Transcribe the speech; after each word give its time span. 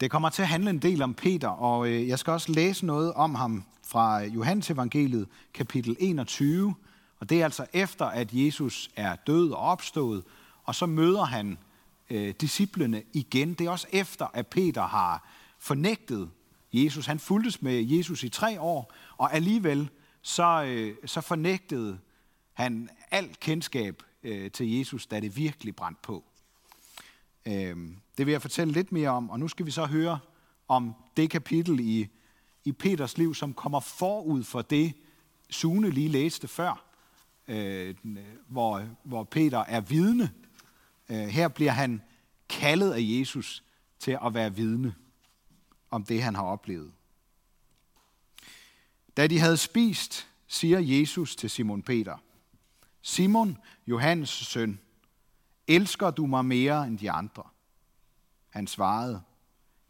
Det 0.00 0.10
kommer 0.10 0.30
til 0.30 0.42
at 0.42 0.48
handle 0.48 0.70
en 0.70 0.78
del 0.78 1.02
om 1.02 1.14
Peter, 1.14 1.48
og 1.48 1.88
øh, 1.88 2.08
jeg 2.08 2.18
skal 2.18 2.32
også 2.32 2.52
læse 2.52 2.86
noget 2.86 3.14
om 3.14 3.34
ham 3.34 3.64
fra 3.84 4.22
Johannes 4.22 4.70
evangeliet, 4.70 5.28
kapitel 5.54 5.96
21. 6.00 6.74
Og 7.20 7.30
det 7.30 7.40
er 7.40 7.44
altså 7.44 7.66
efter, 7.72 8.04
at 8.04 8.28
Jesus 8.32 8.90
er 8.96 9.16
død 9.16 9.50
og 9.50 9.58
opstået, 9.58 10.24
og 10.64 10.74
så 10.74 10.86
møder 10.86 11.24
han 11.24 11.58
øh, 12.10 12.34
disciplene 12.40 13.02
igen. 13.12 13.54
Det 13.54 13.66
er 13.66 13.70
også 13.70 13.86
efter, 13.92 14.26
at 14.34 14.46
Peter 14.46 14.82
har 14.82 15.28
fornægtet 15.58 16.30
Jesus. 16.72 17.06
Han 17.06 17.18
fuldtes 17.18 17.62
med 17.62 17.82
Jesus 17.82 18.22
i 18.22 18.28
tre 18.28 18.60
år, 18.60 18.92
og 19.16 19.34
alligevel 19.34 19.88
så, 20.22 20.64
øh, 20.64 20.94
så 21.06 21.20
fornægtede 21.20 21.98
han 22.52 22.88
alt 23.10 23.40
kendskab 23.40 24.02
øh, 24.22 24.50
til 24.50 24.78
Jesus, 24.78 25.06
da 25.06 25.20
det 25.20 25.36
virkelig 25.36 25.76
brændte 25.76 26.00
på. 26.02 26.24
Øh, 27.46 27.76
det 28.18 28.26
vil 28.26 28.32
jeg 28.32 28.42
fortælle 28.42 28.72
lidt 28.72 28.92
mere 28.92 29.08
om, 29.08 29.30
og 29.30 29.40
nu 29.40 29.48
skal 29.48 29.66
vi 29.66 29.70
så 29.70 29.86
høre 29.86 30.18
om 30.68 30.94
det 31.16 31.30
kapitel 31.30 31.80
i, 31.80 32.08
i 32.64 32.72
Peters 32.72 33.18
liv, 33.18 33.34
som 33.34 33.54
kommer 33.54 33.80
forud 33.80 34.44
for 34.44 34.62
det, 34.62 34.94
Sune 35.50 35.90
lige 35.90 36.08
læste 36.08 36.48
før, 36.48 36.84
øh, 37.48 37.94
øh, 38.04 38.18
hvor, 38.48 38.82
hvor 39.02 39.24
Peter 39.24 39.58
er 39.58 39.80
vidne. 39.80 40.32
Øh, 41.08 41.16
her 41.16 41.48
bliver 41.48 41.70
han 41.70 42.02
kaldet 42.48 42.92
af 42.92 43.00
Jesus 43.00 43.64
til 43.98 44.18
at 44.24 44.34
være 44.34 44.54
vidne 44.54 44.94
om 45.90 46.04
det, 46.04 46.22
han 46.22 46.34
har 46.34 46.42
oplevet. 46.42 46.92
Da 49.16 49.26
de 49.26 49.38
havde 49.38 49.56
spist, 49.56 50.28
siger 50.46 50.78
Jesus 50.78 51.36
til 51.36 51.50
Simon 51.50 51.82
Peter, 51.82 52.16
Simon, 53.02 53.58
Johannes 53.86 54.30
søn, 54.30 54.80
elsker 55.68 56.10
du 56.10 56.26
mig 56.26 56.44
mere 56.44 56.86
end 56.86 56.98
de 56.98 57.10
andre? 57.10 57.42
Han 58.58 58.66
svarede, 58.66 59.22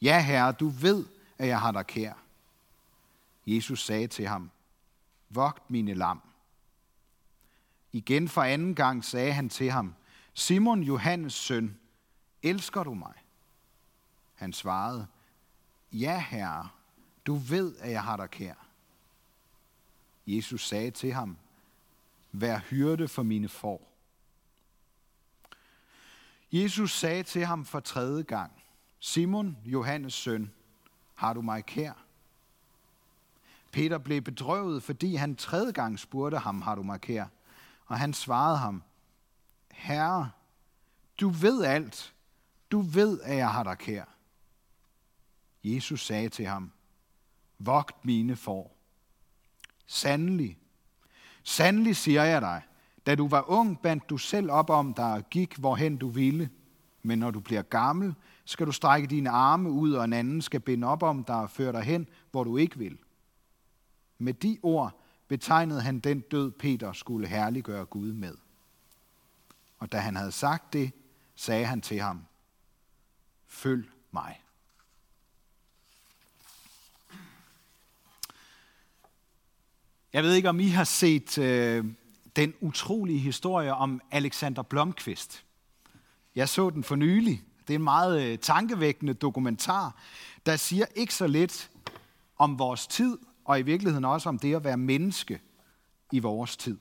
Ja, 0.03 0.21
herre, 0.21 0.53
du 0.53 0.69
ved, 0.69 1.07
at 1.39 1.49
jeg 1.49 1.61
har 1.61 1.73
dig 1.73 1.87
kær. 1.87 2.13
Jesus 3.47 3.85
sagde 3.85 4.07
til 4.07 4.27
ham, 4.27 4.51
Vogt 5.29 5.71
mine 5.71 5.95
lam. 5.95 6.21
Igen 7.93 8.29
for 8.29 8.43
anden 8.43 8.75
gang 8.75 9.05
sagde 9.05 9.33
han 9.33 9.49
til 9.49 9.71
ham, 9.71 9.95
Simon 10.35 10.83
Johannes 10.83 11.35
søn, 11.35 11.79
elsker 12.43 12.83
du 12.83 12.95
mig? 12.95 13.15
Han 14.35 14.53
svarede, 14.53 15.07
Ja, 15.93 16.25
herre, 16.31 16.69
du 17.27 17.35
ved, 17.35 17.77
at 17.77 17.91
jeg 17.91 18.03
har 18.03 18.17
dig 18.17 18.31
kær. 18.31 18.55
Jesus 20.27 20.69
sagde 20.69 20.91
til 20.91 21.13
ham, 21.13 21.37
Vær 22.33 22.59
hyrde 22.59 23.09
for 23.09 23.23
mine 23.23 23.49
får. 23.49 23.93
Jesus 26.53 26.99
sagde 26.99 27.23
til 27.23 27.47
ham 27.47 27.65
for 27.65 27.81
tredje 27.81 28.23
gang, 28.23 28.53
Simon, 29.01 29.59
Johannes 29.65 30.15
søn, 30.15 30.53
har 31.15 31.33
du 31.33 31.43
mig 31.43 31.67
kær? 31.67 31.93
Peter 33.73 33.99
blev 33.99 34.23
bedrøvet, 34.23 34.83
fordi 34.83 35.15
han 35.15 35.37
tredje 35.37 35.73
gang 35.73 35.99
spurgte 35.99 36.39
ham, 36.39 36.63
har 36.63 36.75
du 36.75 36.83
mig 36.83 37.01
kær? 37.01 37.27
Og 37.87 37.99
han 37.99 38.15
svarede 38.15 38.59
ham, 38.59 38.83
Herre, 39.71 40.31
du 41.21 41.29
ved 41.29 41.65
alt. 41.65 42.15
Du 42.71 42.81
ved, 42.81 43.21
at 43.21 43.37
jeg 43.37 43.51
har 43.51 43.63
dig 43.63 43.79
kær. 43.79 44.05
Jesus 45.65 46.07
sagde 46.07 46.29
til 46.29 46.47
ham, 46.47 46.73
Vogt 47.59 48.05
mine 48.05 48.37
får. 48.37 48.77
Sandelig, 49.87 50.59
sandelig 51.43 51.97
siger 51.97 52.23
jeg 52.23 52.43
dig, 52.43 52.63
da 53.09 53.15
du 53.15 53.29
var 53.29 53.51
ung, 53.51 53.81
bandt 53.83 54.11
du 54.11 54.19
selv 54.19 54.51
op 54.51 54.71
om 54.71 54.95
dig 54.95 55.13
og 55.13 55.31
gik, 55.31 55.57
hvorhen 55.57 55.97
du 55.97 56.09
ville. 56.09 56.51
Men 57.03 57.19
når 57.19 57.31
du 57.31 57.41
bliver 57.41 57.63
gammel, 57.63 58.15
skal 58.45 58.67
du 58.67 58.73
strække 58.73 59.09
dine 59.09 59.31
arme 59.31 59.71
ud, 59.71 59.93
og 59.93 60.05
en 60.05 60.13
anden 60.13 60.43
skal 60.43 60.61
binde 60.61 60.87
op 60.87 61.03
om 61.03 61.25
dig 61.25 61.37
og 61.37 61.51
føre 61.51 61.73
dig 61.73 61.83
hen, 61.83 62.09
hvor 62.31 62.45
du 62.45 62.57
ikke 62.57 62.79
vil. 62.79 62.99
Med 64.19 64.35
de 64.35 64.59
ord 64.63 65.03
betegnede 65.29 65.81
han 65.81 65.99
den 65.99 66.21
død, 66.21 66.51
Peter 66.51 66.93
skulle 66.93 67.27
herliggøre 67.27 67.85
Gud 67.85 68.13
med. 68.13 68.35
Og 69.79 69.93
da 69.93 69.99
han 69.99 70.17
havde 70.17 70.33
sagt 70.33 70.73
det, 70.73 70.93
sagde 71.35 71.67
han 71.67 71.81
til 71.81 72.01
ham, 72.01 72.25
Følg 73.47 73.91
mig. 74.11 74.43
Jeg 80.13 80.23
ved 80.23 80.35
ikke, 80.35 80.49
om 80.49 80.61
I 80.61 80.69
har 80.69 80.85
set 80.85 81.39
øh, 81.39 81.85
den 82.39 82.55
utrolige 82.61 83.19
historie 83.19 83.75
om 83.75 84.01
Alexander 84.11 84.63
Blomqvist. 84.63 85.45
Jeg 86.35 86.49
så 86.49 86.71
den 86.71 86.85
for 86.85 86.97
nylig. 86.97 87.43
Det 87.67 87.75
er 87.75 87.79
en 87.79 87.85
meget 87.85 88.23
øh, 88.23 88.39
tankevækkende 88.39 89.15
dokumentar, 89.15 89.97
der 90.47 90.57
siger 90.57 90.87
ikke 90.95 91.15
så 91.15 91.27
lidt 91.27 91.71
om 92.37 92.59
vores 92.59 92.87
tid, 92.87 93.19
og 93.45 93.59
i 93.59 93.63
virkeligheden 93.63 94.05
også 94.05 94.29
om 94.29 94.39
det 94.39 94.55
at 94.55 94.65
være 94.65 94.77
menneske 94.77 95.41
i 96.13 96.19
vores 96.19 96.57
tid. 96.57 96.79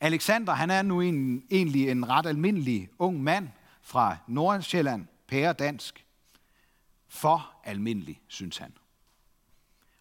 Alexander, 0.00 0.52
han 0.52 0.70
er 0.70 0.82
nu 0.82 1.00
en, 1.00 1.44
egentlig 1.50 1.88
en 1.88 2.08
ret 2.08 2.26
almindelig 2.26 2.88
ung 2.98 3.22
mand 3.22 3.48
fra 3.82 4.16
Nordsjælland, 4.26 5.06
pæredansk. 5.28 6.04
For 7.08 7.54
almindelig, 7.64 8.20
synes 8.28 8.58
han. 8.58 8.72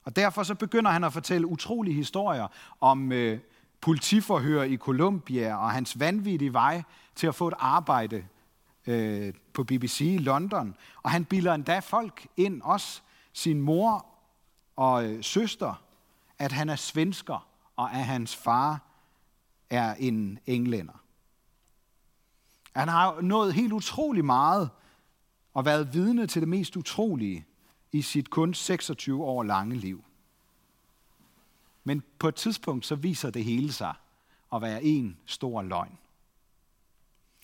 Og 0.03 0.15
derfor 0.15 0.43
så 0.43 0.55
begynder 0.55 0.91
han 0.91 1.03
at 1.03 1.13
fortælle 1.13 1.47
utrolige 1.47 1.95
historier 1.95 2.47
om 2.79 3.11
øh, 3.11 3.39
politiforhør 3.81 4.63
i 4.63 4.77
Columbia 4.77 5.55
og 5.55 5.71
hans 5.71 5.99
vanvittige 5.99 6.53
vej 6.53 6.83
til 7.15 7.27
at 7.27 7.35
få 7.35 7.47
et 7.47 7.53
arbejde 7.59 8.25
øh, 8.87 9.33
på 9.53 9.63
BBC 9.63 10.01
i 10.01 10.17
London. 10.17 10.75
Og 11.03 11.11
han 11.11 11.25
bilder 11.25 11.53
endda 11.53 11.79
folk 11.79 12.27
ind, 12.37 12.61
også 12.61 13.01
sin 13.33 13.61
mor 13.61 14.05
og 14.75 15.05
øh, 15.05 15.23
søster, 15.23 15.83
at 16.39 16.51
han 16.51 16.69
er 16.69 16.75
svensker, 16.75 17.47
og 17.75 17.93
at 17.93 18.05
hans 18.05 18.35
far 18.35 18.81
er 19.69 19.93
en 19.93 20.39
englænder. 20.45 21.03
Han 22.75 22.87
har 22.87 23.21
nået 23.21 23.53
helt 23.53 23.73
utrolig 23.73 24.25
meget 24.25 24.69
og 25.53 25.65
været 25.65 25.93
vidne 25.93 26.27
til 26.27 26.41
det 26.41 26.49
mest 26.49 26.77
utrolige 26.77 27.45
i 27.91 28.01
sit 28.01 28.29
kun 28.29 28.53
26 28.53 29.23
år 29.23 29.43
lange 29.43 29.75
liv. 29.75 30.03
Men 31.87 32.03
på 32.19 32.27
et 32.27 32.35
tidspunkt 32.35 32.85
så 32.85 32.95
viser 32.95 33.29
det 33.29 33.43
hele 33.43 33.73
sig 33.73 33.93
at 34.53 34.61
være 34.61 34.83
en 34.83 35.17
stor 35.25 35.61
løgn. 35.61 35.97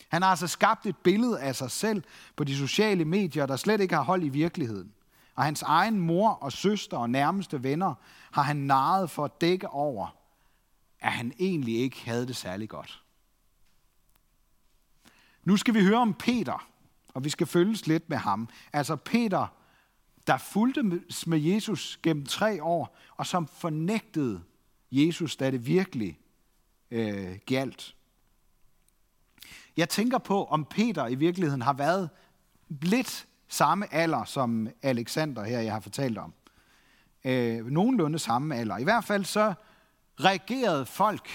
Han 0.08 0.22
har 0.22 0.30
altså 0.30 0.48
skabt 0.48 0.86
et 0.86 0.98
billede 0.98 1.40
af 1.42 1.56
sig 1.56 1.72
selv 1.72 2.04
på 2.36 2.44
de 2.44 2.58
sociale 2.58 3.06
medier, 3.06 3.46
der 3.46 3.56
slet 3.56 3.82
ikke 3.82 3.96
har 3.96 4.04
hold 4.04 4.24
i 4.24 4.30
virkeligheden. 4.30 4.94
Og 5.36 5.44
hans 5.44 5.62
egen 5.62 6.00
mor 6.00 6.30
og 6.30 6.52
søster 6.52 6.98
og 6.98 7.10
nærmeste 7.10 7.64
venner 7.64 7.94
har 8.32 8.42
han 8.42 8.58
naret 8.58 9.10
for 9.10 9.26
at 9.26 9.42
dække 9.42 9.70
over, 9.70 10.16
at 11.00 11.12
han 11.12 11.34
egentlig 11.40 11.76
ikke 11.76 12.06
havde 12.06 12.28
det 12.28 12.36
særlig 12.36 12.70
godt. 12.70 13.04
Nu 15.44 15.58
skal 15.58 15.74
vi 15.74 15.84
høre 15.84 16.00
om 16.00 16.14
Peter, 16.14 16.68
og 17.14 17.24
vi 17.24 17.30
skal 17.30 17.48
følges 17.48 17.88
lidt 17.88 18.10
med 18.10 18.18
ham. 18.18 18.50
Altså 18.74 18.96
Peter, 18.96 19.48
der 20.28 20.38
fulgte 20.38 20.84
med 21.28 21.40
Jesus 21.40 22.00
gennem 22.04 22.26
tre 22.26 22.64
år, 22.64 22.98
og 23.18 23.26
som 23.26 23.48
fornægtede 23.48 24.42
Jesus, 24.92 25.36
da 25.36 25.52
det 25.52 25.68
virkelig 25.68 26.20
øh, 26.92 27.40
galt. 27.46 27.96
Jeg 29.78 29.90
tænker 29.90 30.18
på, 30.18 30.46
om 30.46 30.66
Peter 30.66 31.08
i 31.08 31.16
virkeligheden 31.16 31.62
har 31.62 31.74
været 31.74 32.10
lidt 32.70 33.28
samme 33.48 33.94
alder 33.94 34.24
som 34.24 34.70
Alexander 34.82 35.44
her, 35.44 35.60
jeg 35.60 35.74
har 35.74 35.80
fortalt 35.80 36.18
om. 36.18 36.34
Øh, 37.24 37.66
nogenlunde 37.66 38.20
samme 38.20 38.56
alder. 38.56 38.78
I 38.78 38.84
hvert 38.84 39.04
fald 39.04 39.26
så 39.26 39.54
reagerede 40.20 40.86
folk 40.86 41.30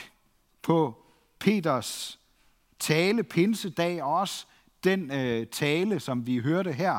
på 0.63 1.05
Peters 1.39 2.21
tale 2.79 3.25
pinsedag, 3.25 4.03
og 4.03 4.15
også 4.15 4.47
den 4.85 5.11
øh, 5.11 5.47
tale, 5.47 6.01
som 6.01 6.27
vi 6.27 6.39
hørte 6.39 6.73
her 6.73 6.99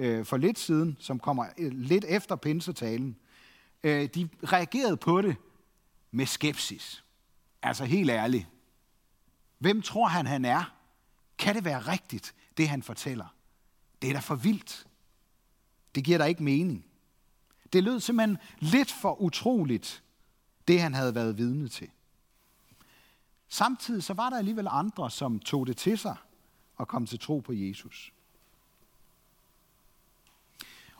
øh, 0.00 0.24
for 0.24 0.36
lidt 0.36 0.58
siden, 0.58 0.96
som 1.00 1.18
kommer 1.18 1.46
øh, 1.58 1.72
lidt 1.72 2.04
efter 2.08 2.36
pinsetalen. 2.36 3.16
Øh, 3.82 4.08
de 4.14 4.28
reagerede 4.44 4.96
på 4.96 5.22
det 5.22 5.36
med 6.10 6.26
skepsis. 6.26 7.04
Altså 7.62 7.84
helt 7.84 8.10
ærligt. 8.10 8.46
Hvem 9.58 9.82
tror 9.82 10.06
han, 10.06 10.26
han 10.26 10.44
er? 10.44 10.74
Kan 11.38 11.54
det 11.54 11.64
være 11.64 11.78
rigtigt, 11.78 12.34
det 12.56 12.68
han 12.68 12.82
fortæller? 12.82 13.34
Det 14.02 14.10
er 14.10 14.14
da 14.14 14.20
for 14.20 14.34
vildt. 14.34 14.86
Det 15.94 16.04
giver 16.04 16.18
da 16.18 16.24
ikke 16.24 16.42
mening. 16.42 16.86
Det 17.72 17.84
lød 17.84 18.00
simpelthen 18.00 18.38
lidt 18.58 18.92
for 18.92 19.20
utroligt, 19.20 20.02
det 20.68 20.80
han 20.80 20.94
havde 20.94 21.14
været 21.14 21.38
vidne 21.38 21.68
til. 21.68 21.90
Samtidig 23.48 24.02
så 24.02 24.14
var 24.14 24.30
der 24.30 24.38
alligevel 24.38 24.68
andre, 24.70 25.10
som 25.10 25.38
tog 25.38 25.66
det 25.66 25.76
til 25.76 25.98
sig 25.98 26.16
og 26.76 26.88
kom 26.88 27.06
til 27.06 27.18
tro 27.18 27.38
på 27.38 27.52
Jesus. 27.52 28.12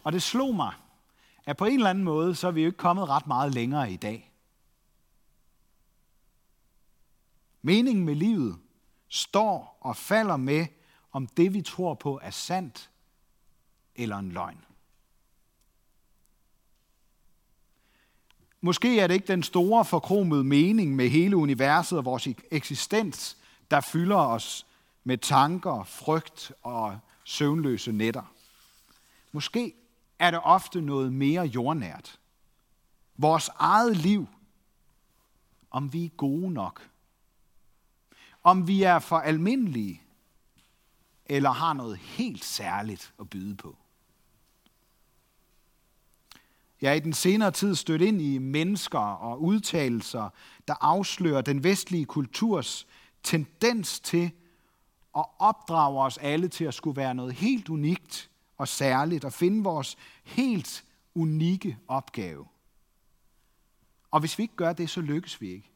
Og 0.03 0.13
det 0.13 0.23
slog 0.23 0.55
mig, 0.55 0.73
at 1.47 1.57
på 1.57 1.65
en 1.65 1.75
eller 1.75 1.91
anden 1.91 2.05
måde, 2.05 2.35
så 2.35 2.47
er 2.47 2.51
vi 2.51 2.61
jo 2.61 2.67
ikke 2.67 2.79
kommet 2.79 3.09
ret 3.09 3.27
meget 3.27 3.55
længere 3.55 3.93
i 3.93 3.97
dag. 3.97 4.33
Meningen 7.63 8.05
med 8.05 8.15
livet 8.15 8.59
står 9.09 9.79
og 9.81 9.97
falder 9.97 10.37
med, 10.37 10.67
om 11.13 11.27
det 11.27 11.55
vi 11.55 11.63
tror 11.63 11.95
på 11.95 12.21
er 12.23 12.31
sandt 12.31 12.91
eller 13.95 14.17
en 14.17 14.33
løgn. 14.33 14.65
Måske 18.61 19.01
er 19.01 19.07
det 19.07 19.15
ikke 19.15 19.27
den 19.27 19.43
store 19.43 19.85
forkromede 19.85 20.45
mening 20.45 20.97
med 20.97 21.09
hele 21.09 21.37
universet 21.37 21.99
og 21.99 22.05
vores 22.05 22.29
eksistens, 22.51 23.37
der 23.71 23.81
fylder 23.81 24.17
os 24.17 24.67
med 25.05 25.19
tanker, 25.19 25.85
frygt 25.85 26.53
og 26.63 26.99
søvnløse 27.25 27.93
nætter. 27.93 28.33
Måske 29.33 29.75
er 30.21 30.31
det 30.31 30.41
ofte 30.43 30.81
noget 30.81 31.13
mere 31.13 31.43
jordnært. 31.43 32.19
Vores 33.17 33.51
eget 33.59 33.97
liv. 33.97 34.29
Om 35.71 35.93
vi 35.93 36.05
er 36.05 36.09
gode 36.09 36.51
nok. 36.53 36.91
Om 38.43 38.69
vi 38.69 38.83
er 38.83 38.99
for 38.99 39.19
almindelige, 39.19 40.03
eller 41.27 41.51
har 41.51 41.73
noget 41.73 41.99
helt 41.99 42.45
særligt 42.45 43.15
at 43.21 43.31
byde 43.31 43.57
på. 43.57 43.77
Jeg 46.81 46.91
er 46.91 46.95
i 46.95 47.01
den 47.01 47.13
senere 47.13 47.51
tid 47.51 47.75
stødt 47.75 48.03
ind 48.03 48.23
i 48.23 48.39
mennesker 48.39 48.99
og 48.99 49.43
udtalelser, 49.43 50.29
der 50.69 50.75
afslører 50.81 51.41
den 51.41 51.65
vestlige 51.65 52.05
kulturs 52.05 52.87
tendens 53.23 54.01
til 54.01 54.31
at 55.17 55.25
opdrage 55.39 56.03
os 56.03 56.19
alle 56.19 56.49
til 56.49 56.65
at 56.65 56.75
skulle 56.75 56.97
være 56.97 57.15
noget 57.15 57.35
helt 57.35 57.69
unikt 57.69 58.30
og 58.61 58.69
særligt 58.69 59.25
og 59.25 59.33
finde 59.33 59.65
vores 59.65 59.97
helt 60.25 60.85
unikke 61.15 61.79
opgave. 61.89 62.47
Og 64.11 64.21
hvis 64.21 64.39
vi 64.39 64.43
ikke 64.43 64.57
gør 64.57 64.73
det, 64.73 64.91
så 64.91 65.01
lykkes 65.01 65.41
vi 65.41 65.49
ikke. 65.51 65.71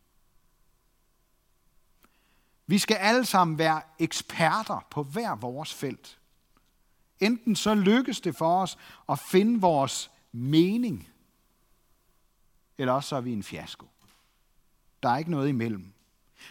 Vi 2.66 2.78
skal 2.78 2.96
alle 2.96 3.24
sammen 3.24 3.58
være 3.58 3.82
eksperter 3.98 4.86
på 4.90 5.02
hver 5.02 5.34
vores 5.34 5.74
felt. 5.74 6.18
Enten 7.20 7.56
så 7.56 7.74
lykkes 7.74 8.20
det 8.20 8.36
for 8.36 8.62
os 8.62 8.78
at 9.08 9.18
finde 9.18 9.60
vores 9.60 10.10
mening, 10.32 11.08
eller 12.78 12.92
også 12.92 13.08
så 13.08 13.16
er 13.16 13.20
vi 13.20 13.32
en 13.32 13.42
fiasko. 13.42 13.86
Der 15.02 15.08
er 15.08 15.16
ikke 15.16 15.30
noget 15.30 15.48
imellem. 15.48 15.92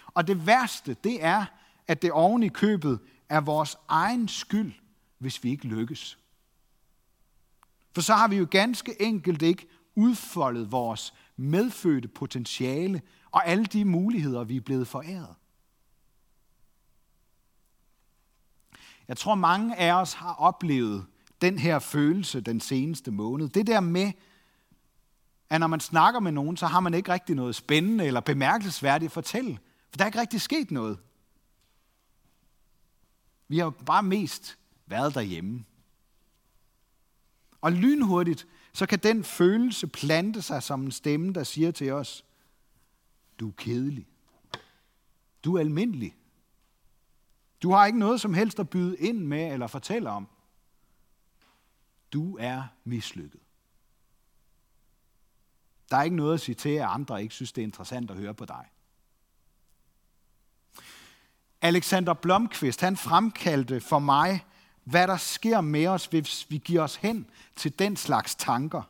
Og 0.07 0.27
det 0.27 0.45
værste, 0.45 0.93
det 0.93 1.23
er, 1.23 1.45
at 1.87 2.01
det 2.01 2.11
oven 2.11 2.43
i 2.43 2.49
købet 2.49 2.99
er 3.29 3.41
vores 3.41 3.77
egen 3.87 4.27
skyld, 4.27 4.73
hvis 5.17 5.43
vi 5.43 5.49
ikke 5.49 5.67
lykkes. 5.67 6.17
For 7.93 8.01
så 8.01 8.13
har 8.13 8.27
vi 8.27 8.35
jo 8.35 8.47
ganske 8.51 9.01
enkelt 9.01 9.41
ikke 9.41 9.67
udfoldet 9.95 10.71
vores 10.71 11.13
medfødte 11.37 12.07
potentiale 12.07 13.01
og 13.31 13.47
alle 13.47 13.65
de 13.65 13.85
muligheder, 13.85 14.43
vi 14.43 14.55
er 14.55 14.61
blevet 14.61 14.87
foræret. 14.87 15.35
Jeg 19.07 19.17
tror, 19.17 19.35
mange 19.35 19.75
af 19.75 19.93
os 19.93 20.13
har 20.13 20.33
oplevet 20.33 21.05
den 21.41 21.59
her 21.59 21.79
følelse 21.79 22.41
den 22.41 22.59
seneste 22.59 23.11
måned. 23.11 23.49
Det 23.49 23.67
der 23.67 23.79
med, 23.79 24.11
at 25.49 25.59
når 25.59 25.67
man 25.67 25.79
snakker 25.79 26.19
med 26.19 26.31
nogen, 26.31 26.57
så 26.57 26.67
har 26.67 26.79
man 26.79 26.93
ikke 26.93 27.13
rigtig 27.13 27.35
noget 27.35 27.55
spændende 27.55 28.05
eller 28.05 28.19
bemærkelsesværdigt 28.19 29.09
at 29.09 29.13
fortælle. 29.13 29.59
For 29.89 29.97
der 29.97 30.03
er 30.03 30.07
ikke 30.07 30.19
rigtig 30.19 30.41
sket 30.41 30.71
noget. 30.71 30.99
Vi 33.47 33.57
har 33.57 33.69
bare 33.69 34.03
mest 34.03 34.57
været 34.85 35.15
derhjemme. 35.15 35.65
Og 37.63 37.71
lynhurtigt, 37.71 38.47
så 38.73 38.85
kan 38.85 38.99
den 38.99 39.23
følelse 39.23 39.87
plante 39.87 40.41
sig 40.41 40.63
som 40.63 40.83
en 40.83 40.91
stemme, 40.91 41.33
der 41.33 41.43
siger 41.43 41.71
til 41.71 41.91
os, 41.91 42.25
du 43.39 43.47
er 43.47 43.53
kedelig. 43.57 44.07
Du 45.43 45.55
er 45.55 45.59
almindelig. 45.59 46.15
Du 47.61 47.71
har 47.71 47.85
ikke 47.85 47.99
noget 47.99 48.21
som 48.21 48.33
helst 48.33 48.59
at 48.59 48.69
byde 48.69 48.97
ind 48.97 49.19
med 49.19 49.53
eller 49.53 49.67
fortælle 49.67 50.09
om. 50.09 50.27
Du 52.13 52.37
er 52.39 52.63
mislykket. 52.83 53.41
Der 55.89 55.97
er 55.97 56.03
ikke 56.03 56.15
noget 56.15 56.33
at 56.33 56.41
sige 56.41 56.55
til, 56.55 56.69
at 56.69 56.87
andre 56.89 57.21
ikke 57.21 57.33
synes, 57.33 57.51
det 57.51 57.61
er 57.61 57.65
interessant 57.65 58.11
at 58.11 58.17
høre 58.17 58.33
på 58.33 58.45
dig. 58.45 58.65
Alexander 61.61 62.13
Blomqvist, 62.13 62.81
han 62.81 62.97
fremkaldte 62.97 63.81
for 63.81 63.99
mig, 63.99 64.45
hvad 64.83 65.07
der 65.07 65.17
sker 65.17 65.61
med 65.61 65.87
os, 65.87 66.05
hvis 66.05 66.45
vi 66.49 66.57
giver 66.57 66.81
os 66.81 66.95
hen 66.95 67.25
til 67.55 67.79
den 67.79 67.97
slags 67.97 68.35
tanker, 68.35 68.81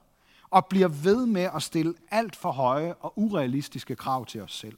og 0.50 0.66
bliver 0.66 0.88
ved 0.88 1.26
med 1.26 1.50
at 1.56 1.64
stille 1.64 1.94
alt 2.12 2.36
for 2.36 2.52
høje 2.52 2.94
og 2.94 3.14
urealistiske 3.16 3.96
krav 3.96 4.26
til 4.26 4.42
os 4.42 4.54
selv. 4.54 4.78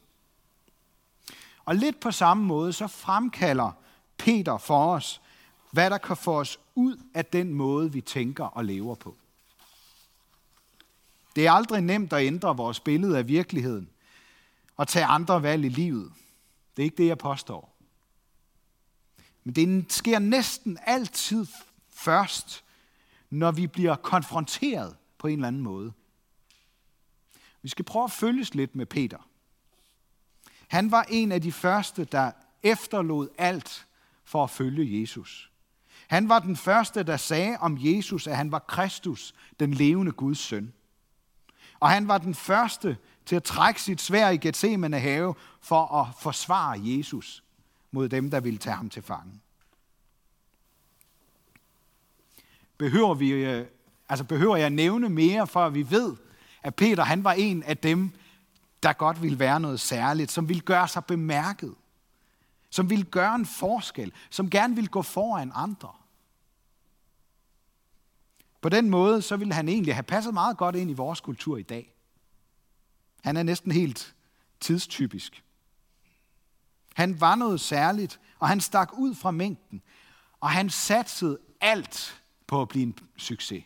Og 1.66 1.76
lidt 1.76 2.00
på 2.00 2.12
samme 2.12 2.44
måde, 2.44 2.74
så 2.74 2.88
fremkalder 2.88 3.72
Peter 4.18 4.58
for 4.58 4.94
os, 4.94 5.22
hvad 5.72 5.90
der 5.90 5.98
kan 5.98 6.18
få 6.18 6.40
os 6.40 6.60
ud 6.76 6.98
af 7.14 7.26
den 7.26 7.54
måde, 7.54 7.92
vi 7.92 8.02
tænker 8.02 8.46
og 8.46 8.66
lever 8.66 8.96
på. 8.96 9.16
Det 11.36 11.48
er 11.48 11.52
aldrig 11.52 11.82
nemt 11.82 12.14
at 12.14 12.26
ændre 12.26 12.58
vores 12.58 12.80
billede 12.80 13.18
af 13.18 13.28
virkeligheden 13.28 13.90
og 14.78 14.88
tage 14.88 15.06
andre 15.06 15.44
valg 15.44 15.66
i 15.66 15.70
livet. 15.70 16.12
Det 16.76 16.84
er 16.84 16.86
ikke 16.86 16.98
det, 16.98 17.08
jeg 17.08 17.18
påstår. 17.18 17.75
Men 19.46 19.54
det 19.54 19.94
sker 19.94 20.20
næsten 20.20 20.78
altid 20.86 21.46
først, 21.90 22.64
når 23.30 23.52
vi 23.52 23.68
bliver 23.68 23.96
konfronteret 23.96 24.96
på 25.18 25.28
en 25.28 25.34
eller 25.34 25.48
anden 25.48 25.62
måde. 25.62 25.94
Vi 27.62 27.70
skal 27.70 27.86
prøve 27.86 28.04
at 28.04 28.12
følges 28.12 28.54
lidt 28.54 28.76
med 28.76 28.86
Peter. 28.86 29.28
Han 30.68 30.92
var 30.92 31.06
en 31.10 31.32
af 31.32 31.42
de 31.42 31.52
første, 31.52 32.06
der 32.06 32.32
efterlod 32.64 33.30
alt 33.38 33.88
for 34.24 34.44
at 34.44 34.50
følge 34.50 35.02
Jesus. 35.02 35.52
Han 36.08 36.30
var 36.30 36.40
den 36.40 36.58
første, 36.58 37.04
der 37.04 37.18
sagde 37.18 37.58
om 37.60 37.78
Jesus, 37.80 38.28
at 38.28 38.38
han 38.38 38.52
var 38.52 38.60
Kristus, 38.60 39.34
den 39.60 39.74
levende 39.74 40.12
Guds 40.12 40.40
søn. 40.40 40.74
Og 41.80 41.90
han 41.90 42.08
var 42.08 42.18
den 42.18 42.36
første 42.36 42.98
til 43.26 43.36
at 43.36 43.44
trække 43.44 43.82
sit 43.82 44.02
svær 44.02 44.30
i 44.30 44.38
Gethsemane 44.38 45.00
have 45.00 45.36
for 45.62 45.86
at 46.02 46.16
forsvare 46.20 46.80
Jesus 46.84 47.45
mod 47.96 48.10
dem, 48.10 48.32
der 48.32 48.40
ville 48.40 48.60
tage 48.60 48.76
ham 48.76 48.90
til 48.90 49.02
fange. 49.02 49.40
Behøver, 52.78 53.14
vi, 53.14 53.32
øh, 53.32 53.66
altså 54.10 54.26
behøver 54.26 54.56
jeg 54.56 54.70
nævne 54.70 55.10
mere, 55.10 55.48
for 55.48 55.66
at 55.66 55.74
vi 55.74 55.92
ved, 55.92 56.16
at 56.64 56.76
Peter 56.76 57.04
han 57.04 57.24
var 57.24 57.34
en 57.34 57.64
af 57.64 57.78
dem, 57.78 58.12
der 58.84 58.94
godt 58.94 59.22
ville 59.22 59.40
være 59.40 59.60
noget 59.60 59.80
særligt, 59.80 60.32
som 60.32 60.50
ville 60.50 60.62
gøre 60.62 60.88
sig 60.88 61.06
bemærket 61.06 61.76
som 62.76 62.90
vil 62.90 63.06
gøre 63.06 63.36
en 63.36 63.46
forskel, 63.46 64.14
som 64.30 64.50
gerne 64.50 64.76
vil 64.76 64.90
gå 64.90 65.02
foran 65.02 65.52
andre. 65.56 65.94
På 68.62 68.70
den 68.70 68.90
måde, 68.90 69.22
så 69.22 69.36
ville 69.36 69.54
han 69.54 69.70
egentlig 69.70 69.96
have 69.96 70.04
passet 70.04 70.34
meget 70.34 70.58
godt 70.58 70.76
ind 70.76 70.92
i 70.92 70.94
vores 70.94 71.22
kultur 71.22 71.58
i 71.58 71.64
dag. 71.64 71.94
Han 73.24 73.38
er 73.38 73.44
næsten 73.44 73.72
helt 73.72 74.16
tidstypisk. 74.60 75.44
Han 76.96 77.22
var 77.22 77.36
noget 77.36 77.62
særligt, 77.62 78.20
og 78.40 78.48
han 78.48 78.62
stak 78.62 78.90
ud 78.98 79.16
fra 79.16 79.32
mængden, 79.32 79.82
og 80.40 80.50
han 80.50 80.70
satsede 80.70 81.40
alt 81.62 82.22
på 82.48 82.62
at 82.62 82.68
blive 82.68 82.84
en 82.84 82.98
succes. 83.18 83.64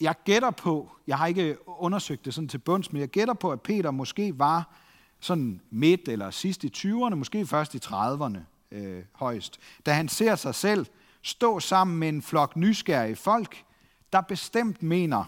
Jeg 0.00 0.14
gætter 0.24 0.50
på, 0.50 0.90
jeg 1.06 1.18
har 1.18 1.26
ikke 1.26 1.56
undersøgt 1.66 2.24
det 2.24 2.34
sådan 2.34 2.48
til 2.48 2.58
bunds, 2.58 2.92
men 2.92 3.00
jeg 3.00 3.08
gætter 3.08 3.34
på, 3.34 3.52
at 3.52 3.60
Peter 3.60 3.90
måske 3.90 4.38
var 4.38 4.74
sådan 5.20 5.60
midt 5.70 6.08
eller 6.08 6.30
sidst 6.30 6.64
i 6.64 6.72
20'erne, 6.76 7.14
måske 7.14 7.46
først 7.46 7.74
i 7.74 7.78
30'erne 7.84 8.38
øh, 8.70 9.04
højst, 9.12 9.58
da 9.86 9.92
han 9.92 10.08
ser 10.08 10.36
sig 10.36 10.54
selv 10.54 10.86
stå 11.22 11.60
sammen 11.60 11.98
med 11.98 12.08
en 12.08 12.22
flok 12.22 12.56
nysgerrige 12.56 13.16
folk, 13.16 13.64
der 14.12 14.20
bestemt 14.20 14.82
mener, 14.82 15.24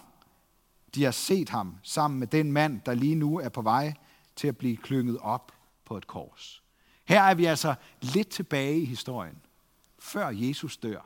de 0.95 1.03
har 1.03 1.11
set 1.11 1.49
ham 1.49 1.75
sammen 1.83 2.19
med 2.19 2.27
den 2.27 2.51
mand, 2.51 2.81
der 2.85 2.93
lige 2.93 3.15
nu 3.15 3.39
er 3.39 3.49
på 3.49 3.61
vej 3.61 3.93
til 4.35 4.47
at 4.47 4.57
blive 4.57 4.77
klynget 4.77 5.17
op 5.17 5.51
på 5.85 5.97
et 5.97 6.07
kors. 6.07 6.63
Her 7.05 7.21
er 7.21 7.33
vi 7.33 7.45
altså 7.45 7.75
lidt 8.01 8.29
tilbage 8.29 8.79
i 8.79 8.85
historien, 8.85 9.41
før 9.99 10.29
Jesus 10.29 10.77
dør. 10.77 11.01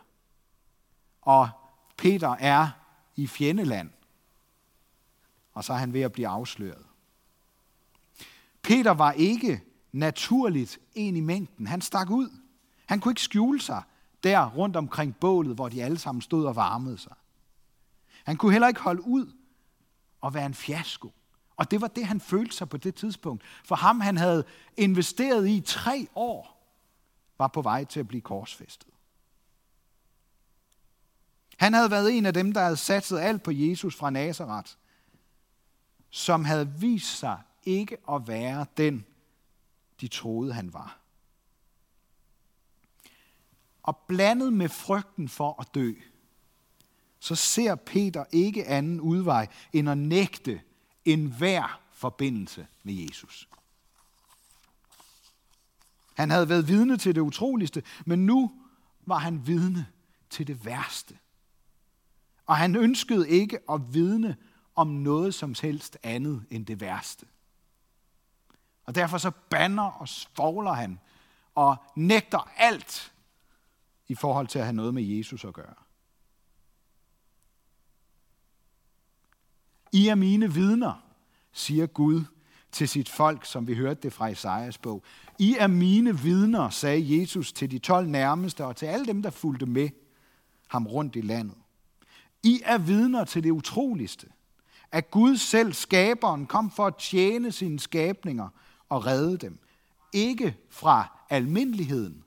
Og 1.21 1.49
Peter 1.97 2.29
er 2.29 2.69
i 3.15 3.27
fjendeland, 3.27 3.89
og 5.53 5.63
så 5.63 5.73
er 5.73 5.77
han 5.77 5.93
ved 5.93 6.01
at 6.01 6.11
blive 6.11 6.27
afsløret. 6.27 6.85
Peter 8.61 8.91
var 8.91 9.11
ikke 9.11 9.61
naturligt 9.91 10.79
en 10.95 11.15
i 11.15 11.19
mængden. 11.19 11.67
Han 11.67 11.81
stak 11.81 12.09
ud. 12.09 12.29
Han 12.85 12.99
kunne 12.99 13.11
ikke 13.11 13.21
skjule 13.21 13.61
sig 13.61 13.83
der 14.23 14.49
rundt 14.49 14.75
omkring 14.75 15.15
bålet, 15.15 15.55
hvor 15.55 15.69
de 15.69 15.83
alle 15.83 15.97
sammen 15.97 16.21
stod 16.21 16.45
og 16.45 16.55
varmede 16.55 16.97
sig. 16.97 17.15
Han 18.23 18.37
kunne 18.37 18.51
heller 18.51 18.67
ikke 18.67 18.81
holde 18.81 19.07
ud 19.07 19.31
og 20.21 20.33
være 20.33 20.45
en 20.45 20.53
fiasko. 20.53 21.11
Og 21.57 21.71
det 21.71 21.81
var 21.81 21.87
det, 21.87 22.05
han 22.05 22.21
følte 22.21 22.55
sig 22.55 22.69
på 22.69 22.77
det 22.77 22.95
tidspunkt. 22.95 23.43
For 23.65 23.75
ham, 23.75 23.99
han 23.99 24.17
havde 24.17 24.43
investeret 24.77 25.49
i 25.49 25.61
tre 25.61 26.07
år, 26.15 26.57
var 27.37 27.47
på 27.47 27.61
vej 27.61 27.83
til 27.83 27.99
at 27.99 28.07
blive 28.07 28.21
korsfæstet. 28.21 28.89
Han 31.57 31.73
havde 31.73 31.91
været 31.91 32.17
en 32.17 32.25
af 32.25 32.33
dem, 32.33 32.51
der 32.51 32.61
havde 32.61 32.77
satset 32.77 33.19
alt 33.19 33.43
på 33.43 33.51
Jesus 33.51 33.95
fra 33.95 34.09
Nazareth, 34.09 34.71
som 36.09 36.45
havde 36.45 36.73
vist 36.79 37.17
sig 37.17 37.41
ikke 37.63 37.97
at 38.11 38.27
være 38.27 38.65
den, 38.77 39.05
de 40.01 40.07
troede, 40.07 40.53
han 40.53 40.73
var. 40.73 40.99
Og 43.83 43.97
blandet 43.97 44.53
med 44.53 44.69
frygten 44.69 45.29
for 45.29 45.61
at 45.61 45.67
dø, 45.75 45.93
så 47.19 47.35
ser 47.35 47.75
Peter 47.75 48.25
ikke 48.31 48.65
anden 48.65 49.01
udvej 49.01 49.47
end 49.73 49.89
at 49.89 49.97
nægte 49.97 50.61
enhver 51.13 51.81
forbindelse 51.93 52.67
med 52.83 52.93
Jesus. 52.93 53.47
Han 56.13 56.29
havde 56.29 56.49
været 56.49 56.67
vidne 56.67 56.97
til 56.97 57.15
det 57.15 57.21
utroligste, 57.21 57.83
men 58.05 58.25
nu 58.25 58.51
var 59.05 59.17
han 59.17 59.47
vidne 59.47 59.87
til 60.29 60.47
det 60.47 60.65
værste. 60.65 61.17
Og 62.45 62.57
han 62.57 62.75
ønskede 62.75 63.29
ikke 63.29 63.59
at 63.71 63.93
vidne 63.93 64.37
om 64.75 64.87
noget 64.87 65.33
som 65.33 65.55
helst 65.61 65.97
andet 66.03 66.45
end 66.49 66.65
det 66.65 66.81
værste. 66.81 67.25
Og 68.85 68.95
derfor 68.95 69.17
så 69.17 69.31
banner 69.49 69.83
og 69.83 70.07
svogler 70.07 70.73
han 70.73 70.99
og 71.55 71.77
nægter 71.95 72.51
alt 72.57 73.13
i 74.07 74.15
forhold 74.15 74.47
til 74.47 74.59
at 74.59 74.65
have 74.65 74.75
noget 74.75 74.93
med 74.93 75.03
Jesus 75.03 75.45
at 75.45 75.53
gøre. 75.53 75.73
I 79.91 80.07
er 80.07 80.15
mine 80.15 80.53
vidner, 80.53 81.03
siger 81.51 81.85
Gud 81.85 82.23
til 82.71 82.89
sit 82.89 83.09
folk, 83.09 83.45
som 83.45 83.67
vi 83.67 83.75
hørte 83.75 84.01
det 84.01 84.13
fra 84.13 84.27
Isaias 84.27 84.77
bog. 84.77 85.03
I 85.39 85.55
er 85.59 85.67
mine 85.67 86.19
vidner, 86.19 86.69
sagde 86.69 87.19
Jesus 87.19 87.53
til 87.53 87.71
de 87.71 87.79
tolv 87.79 88.07
nærmeste 88.07 88.65
og 88.65 88.75
til 88.75 88.85
alle 88.85 89.05
dem, 89.05 89.21
der 89.21 89.29
fulgte 89.29 89.65
med 89.65 89.89
ham 90.67 90.87
rundt 90.87 91.15
i 91.15 91.21
landet. 91.21 91.57
I 92.43 92.61
er 92.65 92.77
vidner 92.77 93.25
til 93.25 93.43
det 93.43 93.51
utroligste, 93.51 94.27
at 94.91 95.11
Gud 95.11 95.37
selv, 95.37 95.73
skaberen, 95.73 96.45
kom 96.45 96.71
for 96.71 96.87
at 96.87 96.95
tjene 96.95 97.51
sine 97.51 97.79
skabninger 97.79 98.49
og 98.89 99.05
redde 99.05 99.37
dem. 99.37 99.59
Ikke 100.13 100.57
fra 100.69 101.25
almindeligheden, 101.29 102.23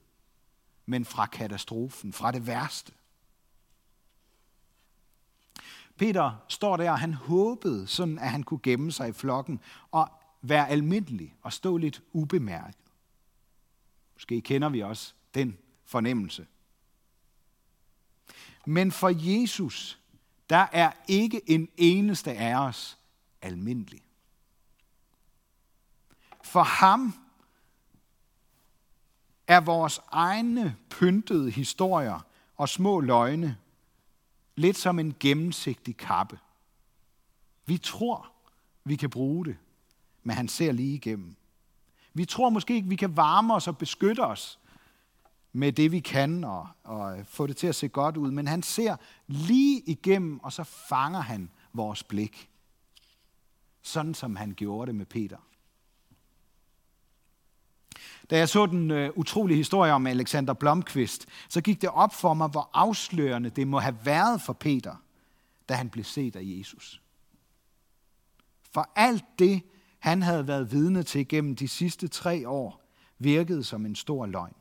men 0.87 1.05
fra 1.05 1.27
katastrofen, 1.27 2.13
fra 2.13 2.33
det 2.33 2.47
værste. 2.47 2.93
Peter 6.01 6.45
står 6.49 6.77
der, 6.77 6.91
og 6.91 6.99
han 6.99 7.15
håbede 7.15 7.87
sådan, 7.87 8.19
at 8.19 8.31
han 8.31 8.43
kunne 8.43 8.61
gemme 8.63 8.93
sig 8.93 9.09
i 9.09 9.13
flokken 9.13 9.61
og 9.91 10.09
være 10.43 10.69
almindelig 10.69 11.35
og 11.43 11.53
stå 11.53 11.77
lidt 11.77 12.03
ubemærket. 12.13 12.81
Måske 14.15 14.41
kender 14.41 14.69
vi 14.69 14.83
også 14.83 15.15
den 15.35 15.59
fornemmelse. 15.85 16.47
Men 18.67 18.93
for 18.93 19.09
Jesus, 19.31 19.99
der 20.51 20.67
er 20.73 20.93
ikke 21.09 21.51
en 21.51 21.69
eneste 21.77 22.33
af 22.33 22.55
os 22.55 22.99
almindelig. 23.43 24.03
For 26.45 26.63
ham 26.63 27.15
er 29.47 29.61
vores 29.61 30.01
egne 30.09 30.77
pyntede 30.91 31.51
historier 31.51 32.27
og 32.57 32.69
små 32.69 33.01
løgne 33.01 33.57
lidt 34.61 34.77
som 34.77 34.99
en 34.99 35.15
gennemsigtig 35.21 35.97
kappe. 35.97 36.39
Vi 37.67 37.79
tror, 37.79 38.33
vi 38.85 38.97
kan 38.97 39.11
bruge 39.11 39.45
det, 39.45 39.57
men 40.23 40.37
han 40.37 40.49
ser 40.49 40.73
lige 40.73 40.95
igennem. 40.95 41.37
Vi 42.15 42.25
tror 42.25 42.51
måske 42.51 42.75
ikke, 42.75 42.89
vi 42.89 42.97
kan 42.97 43.17
varme 43.17 43.55
os 43.55 43.69
og 43.69 43.79
beskytte 43.79 44.21
os 44.21 44.59
med 45.53 45.73
det, 45.73 45.93
vi 45.93 46.01
kan, 46.01 46.45
og, 46.45 46.69
og 46.85 47.27
få 47.27 47.47
det 47.47 47.57
til 47.57 47.67
at 47.67 47.75
se 47.75 47.89
godt 47.89 48.17
ud, 48.17 48.31
men 48.31 48.49
han 48.49 48.63
ser 48.63 48.97
lige 49.27 49.81
igennem, 49.87 50.41
og 50.41 50.53
så 50.53 50.65
fanger 50.65 51.21
han 51.21 51.51
vores 51.73 52.03
blik. 52.03 52.51
Sådan 53.83 54.15
som 54.15 54.37
han 54.37 54.55
gjorde 54.55 54.87
det 54.87 54.95
med 54.95 55.07
Peter. 55.07 55.39
Da 58.31 58.39
jeg 58.39 58.49
så 58.49 58.67
den 58.67 58.91
øh, 58.91 59.11
utrolige 59.17 59.57
historie 59.57 59.93
om 59.93 60.07
Alexander 60.07 60.53
Blomqvist, 60.53 61.27
så 61.49 61.61
gik 61.61 61.83
det 61.83 61.91
op 61.91 62.15
for 62.15 62.35
mig, 62.35 62.49
hvor 62.49 62.71
afslørende 62.73 63.51
det 63.51 63.69
må 63.69 63.79
have 63.79 63.97
været 64.05 64.43
for 64.43 64.53
Peter, 64.53 64.95
da 65.69 65.75
han 65.75 65.89
blev 65.89 66.05
set 66.05 66.37
af 66.37 66.43
Jesus. 66.45 67.03
For 68.71 68.91
alt 68.97 69.25
det, 69.39 69.63
han 69.99 70.23
havde 70.23 70.47
været 70.47 70.73
vidne 70.73 71.03
til 71.03 71.29
gennem 71.29 71.57
de 71.57 71.69
sidste 71.69 72.09
tre 72.09 72.49
år, 72.49 72.83
virkede 73.19 73.65
som 73.65 73.87
en 73.87 73.95
stor 73.95 74.27
løgn. 74.27 74.55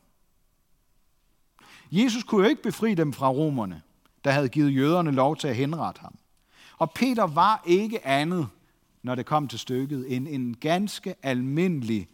Jesus 1.92 2.24
kunne 2.24 2.44
jo 2.44 2.50
ikke 2.50 2.62
befri 2.62 2.94
dem 2.94 3.12
fra 3.12 3.28
romerne, 3.28 3.82
der 4.24 4.30
havde 4.30 4.48
givet 4.48 4.76
jøderne 4.76 5.10
lov 5.10 5.36
til 5.36 5.48
at 5.48 5.56
henrette 5.56 6.00
ham. 6.00 6.18
Og 6.78 6.90
Peter 6.90 7.26
var 7.26 7.62
ikke 7.66 8.06
andet, 8.06 8.48
når 9.02 9.14
det 9.14 9.26
kom 9.26 9.48
til 9.48 9.58
stykket, 9.58 10.16
end 10.16 10.28
en 10.28 10.56
ganske 10.56 11.14
almindelig 11.22 12.08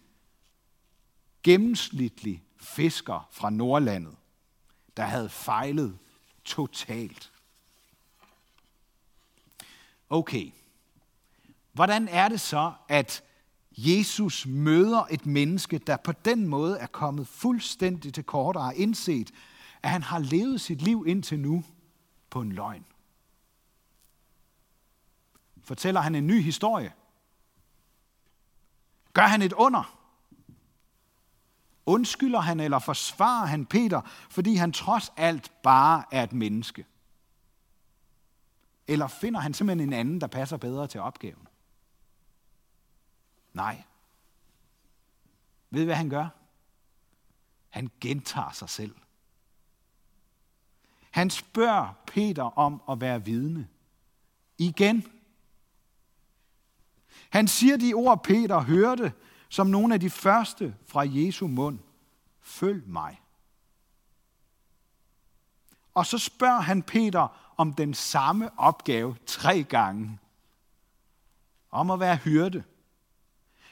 gennemsnitlig 1.47 2.43
fisker 2.57 3.29
fra 3.31 3.51
Nordlandet, 3.51 4.17
der 4.97 5.03
havde 5.03 5.29
fejlet 5.29 5.99
totalt. 6.45 7.33
Okay, 10.11 10.51
hvordan 11.73 12.09
er 12.09 12.29
det 12.29 12.41
så, 12.41 12.73
at 12.89 13.23
Jesus 13.71 14.47
møder 14.47 15.07
et 15.11 15.27
menneske, 15.27 15.79
der 15.79 15.97
på 15.97 16.13
den 16.13 16.47
måde 16.47 16.79
er 16.79 16.87
kommet 16.87 17.29
fuldstændig 17.29 18.15
til 18.15 18.25
kort 18.25 18.57
og 18.57 18.65
har 18.65 18.73
indset, 18.73 19.31
at 19.83 19.91
han 19.91 20.03
har 20.03 20.19
levet 20.19 20.61
sit 20.61 20.83
liv 20.83 21.05
indtil 21.07 21.41
nu 21.41 21.65
på 22.31 22.41
en 22.41 22.53
løgn? 22.53 22.85
Fortæller 25.63 26.01
han 26.01 26.15
en 26.15 26.27
ny 26.27 26.43
historie? 26.43 26.93
Gør 29.13 29.27
han 29.27 29.43
et 29.43 29.53
under? 29.53 29.96
Undskylder 31.87 32.41
han 32.41 32.61
eller 32.61 32.79
forsvarer 32.79 33.47
han 33.47 33.67
Peter, 33.67 34.01
fordi 34.31 34.55
han 34.55 34.73
trods 34.73 35.13
alt 35.17 35.53
bare 35.63 36.05
er 36.13 36.23
et 36.23 36.33
menneske? 36.33 36.87
Eller 38.87 39.07
finder 39.09 39.41
han 39.41 39.55
simpelthen 39.55 39.89
en 39.89 39.93
anden, 39.93 40.21
der 40.21 40.27
passer 40.27 40.57
bedre 40.57 40.87
til 40.87 41.01
opgaven? 41.01 41.49
Nej. 43.53 43.83
Ved 45.71 45.83
I, 45.83 45.85
hvad 45.85 45.95
han 45.95 46.11
gør? 46.11 46.29
Han 47.69 47.91
gentager 48.01 48.53
sig 48.53 48.69
selv. 48.69 48.95
Han 51.11 51.31
spørger 51.31 51.93
Peter 52.07 52.59
om 52.59 52.83
at 52.91 53.01
være 53.01 53.25
vidne. 53.25 53.69
Igen. 54.59 55.13
Han 57.31 57.49
siger 57.49 57.77
de 57.77 57.95
ord, 57.95 58.25
Peter 58.25 58.61
hørte, 58.61 59.13
som 59.57 59.67
nogle 59.67 59.95
af 59.95 60.01
de 60.01 60.11
første 60.11 60.77
fra 60.87 61.05
Jesu 61.07 61.47
mund. 61.47 61.79
Følg 62.41 62.89
mig. 62.89 63.23
Og 65.95 66.07
så 66.07 66.19
spørger 66.19 66.61
han 66.61 66.83
Peter 66.83 67.53
om 67.57 67.73
den 67.73 67.95
samme 67.95 68.59
opgave 68.59 69.17
tre 69.27 69.63
gange. 69.63 70.19
Om 71.71 71.91
at 71.91 72.01
være 72.01 72.17
hyrde. 72.17 72.65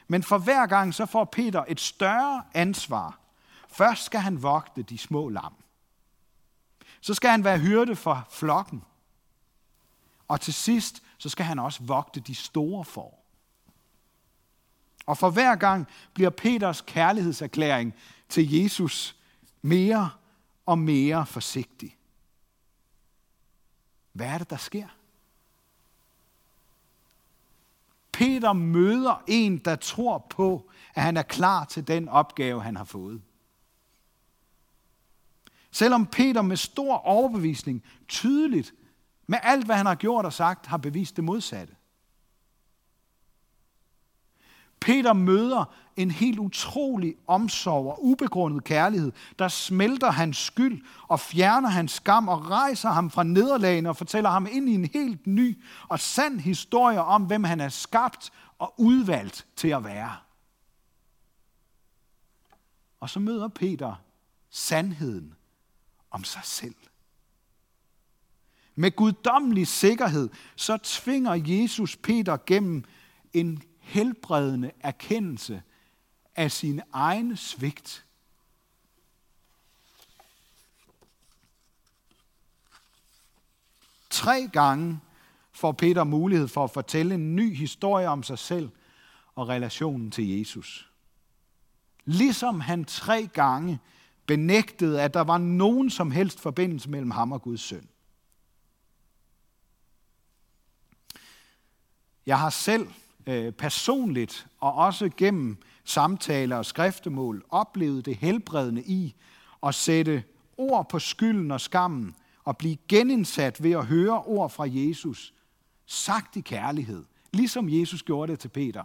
Men 0.09 0.23
for 0.23 0.39
hver 0.39 0.67
gang 0.67 0.95
så 0.95 1.07
får 1.07 1.25
Peter 1.25 1.65
et 1.69 1.81
større 1.81 2.45
ansvar. 2.55 3.19
Først 3.69 4.05
skal 4.05 4.21
han 4.21 4.43
vogte 4.43 4.83
de 4.83 4.99
små 4.99 5.29
lam. 5.29 5.55
Så 7.01 7.15
skal 7.15 7.31
han 7.31 7.45
være 7.45 7.59
hyrde 7.59 7.97
for 7.97 8.27
flokken. 8.31 8.85
Og 10.29 10.41
til 10.41 10.55
sidst, 10.55 11.03
så 11.19 11.29
skal 11.29 11.47
han 11.47 11.59
også 11.59 11.83
vogte 11.83 12.21
de 12.21 12.35
store 12.35 12.85
får. 12.85 13.24
Og 15.07 15.19
for 15.19 15.31
hver 15.31 15.57
gang 15.57 15.87
bliver 16.15 16.31
Peters 16.31 16.81
kærlighedserklæring 16.81 17.95
til 18.29 18.53
Jesus 18.53 19.17
mere 19.63 20.11
og 20.67 20.79
mere 20.79 21.27
forsigtig. 21.27 21.97
Hvad 24.13 24.27
er 24.27 24.39
det, 24.39 24.51
der 24.51 24.57
sker? 24.57 24.89
Peter 28.13 28.53
møder 28.53 29.23
en, 29.27 29.59
der 29.59 29.77
tror 29.77 30.27
på, 30.31 30.71
at 30.95 31.03
han 31.03 31.17
er 31.17 31.23
klar 31.23 31.65
til 31.65 31.89
den 31.89 32.09
opgave, 32.09 32.63
han 32.63 32.77
har 32.77 32.85
fået. 32.85 33.23
Selvom 35.71 36.07
Peter 36.07 36.43
med 36.43 36.57
stor 36.57 36.97
overbevisning 36.97 37.85
tydeligt, 38.09 38.75
med 39.27 39.39
alt 39.43 39.65
hvad 39.65 39.77
han 39.77 39.87
har 39.87 39.95
gjort 39.95 40.25
og 40.25 40.33
sagt, 40.33 40.67
har 40.67 40.77
bevist 40.77 41.17
det 41.17 41.25
modsatte. 41.25 41.74
Peter 44.85 45.13
møder 45.13 45.65
en 45.97 46.11
helt 46.11 46.39
utrolig 46.39 47.15
omsorg 47.27 47.87
og 47.87 48.05
ubegrundet 48.05 48.65
kærlighed, 48.65 49.13
der 49.39 49.49
smelter 49.49 50.11
hans 50.11 50.37
skyld 50.37 50.83
og 51.09 51.21
fjerner 51.21 51.69
hans 51.69 51.93
skam 51.93 52.29
og 52.29 52.51
rejser 52.51 52.89
ham 52.89 53.11
fra 53.11 53.23
nederlagene 53.23 53.89
og 53.89 53.97
fortæller 53.97 54.31
ham 54.31 54.47
ind 54.51 54.69
i 54.69 54.75
en 54.75 54.85
helt 54.85 55.27
ny 55.27 55.63
og 55.89 56.01
sand 56.01 56.41
historie 56.41 57.03
om, 57.03 57.23
hvem 57.23 57.45
han 57.45 57.61
er 57.61 57.69
skabt 57.69 58.33
og 58.59 58.75
udvalgt 58.79 59.47
til 59.57 59.69
at 59.69 59.85
være. 59.85 60.17
Og 63.01 63.11
så 63.11 63.21
møder 63.21 63.49
Peter 63.49 63.95
sandheden 64.51 65.35
om 66.11 66.25
sig 66.25 66.43
selv. 66.45 66.75
Med 68.75 68.97
guddommelig 68.97 69.67
sikkerhed, 69.67 70.29
så 70.57 70.77
tvinger 70.83 71.35
Jesus 71.35 71.97
Peter 71.97 72.37
gennem 72.47 72.85
en 73.33 73.63
helbredende 73.85 74.71
erkendelse 74.81 75.63
af 76.37 76.53
sin 76.53 76.81
egen 76.93 77.37
svigt. 77.37 78.05
Tre 84.11 84.49
gange 84.53 85.01
får 85.53 85.73
Peter 85.73 86.05
mulighed 86.05 86.49
for 86.49 86.65
at 86.65 86.71
fortælle 86.71 87.15
en 87.15 87.37
ny 87.37 87.57
historie 87.57 88.09
om 88.09 88.23
sig 88.23 88.39
selv 88.39 88.71
og 89.35 89.49
relationen 89.49 90.11
til 90.11 90.39
Jesus. 90.39 90.91
Ligesom 92.05 92.61
han 92.61 92.85
tre 92.85 93.27
gange 93.33 93.79
benægtede, 94.27 95.03
at 95.03 95.15
der 95.15 95.21
var 95.21 95.39
nogen 95.39 95.91
som 95.91 96.11
helst 96.11 96.41
forbindelse 96.41 96.91
mellem 96.91 97.11
ham 97.11 97.33
og 97.33 97.43
Guds 97.43 97.61
søn. 97.61 97.89
Jeg 102.27 102.39
har 102.39 102.51
selv 102.51 102.89
øh, 103.27 103.53
personligt 103.53 104.47
og 104.61 104.75
også 104.75 105.11
gennem 105.17 105.59
samtaler 105.85 106.57
og 106.57 106.67
skriftemål 106.67 107.45
oplevet 107.49 108.07
det 108.07 108.17
helbredende 108.17 108.83
i 108.85 109.15
at 109.63 109.75
sætte 109.75 110.25
ord 110.57 110.89
på 110.89 110.99
skylden 110.99 111.51
og 111.51 111.61
skammen 111.61 112.17
og 112.45 112.57
blive 112.57 112.77
genindsat 112.89 113.63
ved 113.63 113.73
at 113.73 113.87
høre 113.87 114.23
ord 114.23 114.51
fra 114.51 114.65
Jesus, 114.69 115.35
sagt 115.87 116.37
i 116.37 116.41
kærlighed, 116.41 117.05
ligesom 117.33 117.69
Jesus 117.69 118.03
gjorde 118.03 118.33
det 118.33 118.41
til 118.41 118.49
Peter, 118.49 118.85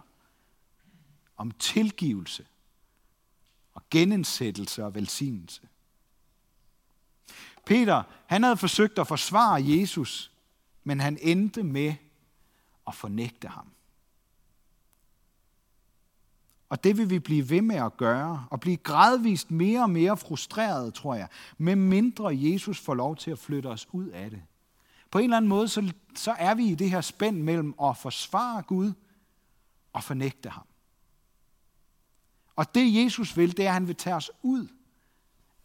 om 1.36 1.50
tilgivelse 1.50 2.46
og 3.74 3.82
genindsættelse 3.90 4.84
og 4.84 4.94
velsignelse. 4.94 5.62
Peter, 7.66 8.02
han 8.26 8.42
havde 8.42 8.56
forsøgt 8.56 8.98
at 8.98 9.06
forsvare 9.06 9.62
Jesus, 9.64 10.32
men 10.84 11.00
han 11.00 11.18
endte 11.20 11.62
med 11.62 11.94
at 12.86 12.94
fornægte 12.94 13.48
ham. 13.48 13.66
Og 16.70 16.84
det 16.84 16.98
vil 16.98 17.10
vi 17.10 17.18
blive 17.18 17.50
ved 17.50 17.62
med 17.62 17.76
at 17.76 17.96
gøre, 17.96 18.46
og 18.50 18.60
blive 18.60 18.76
gradvist 18.76 19.50
mere 19.50 19.82
og 19.82 19.90
mere 19.90 20.16
frustreret, 20.16 20.94
tror 20.94 21.14
jeg, 21.14 21.28
med 21.58 21.76
mindre 21.76 22.28
Jesus 22.32 22.80
får 22.80 22.94
lov 22.94 23.16
til 23.16 23.30
at 23.30 23.38
flytte 23.38 23.66
os 23.66 23.88
ud 23.92 24.06
af 24.06 24.30
det. 24.30 24.42
På 25.10 25.18
en 25.18 25.24
eller 25.24 25.36
anden 25.36 25.48
måde, 25.48 25.68
så, 25.68 25.92
så 26.14 26.34
er 26.38 26.54
vi 26.54 26.64
i 26.64 26.74
det 26.74 26.90
her 26.90 27.00
spænd 27.00 27.42
mellem 27.42 27.74
at 27.82 27.96
forsvare 27.96 28.62
Gud 28.62 28.92
og 29.92 30.04
fornægte 30.04 30.48
ham. 30.48 30.66
Og 32.56 32.74
det 32.74 33.04
Jesus 33.04 33.36
vil, 33.36 33.56
det 33.56 33.64
er, 33.64 33.68
at 33.68 33.74
han 33.74 33.86
vil 33.86 33.96
tage 33.96 34.16
os 34.16 34.30
ud 34.42 34.68